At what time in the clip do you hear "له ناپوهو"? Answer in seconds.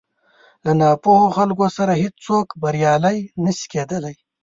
0.65-1.27